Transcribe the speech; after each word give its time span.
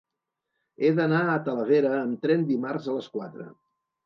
He 0.79 0.89
d'anar 0.99 1.19
a 1.25 1.35
Talavera 1.49 1.93
amb 1.99 2.25
tren 2.25 2.47
dimarts 2.53 2.89
a 2.89 2.97
les 2.97 3.13
quatre. 3.19 3.49